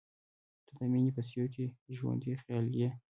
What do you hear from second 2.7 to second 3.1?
یې.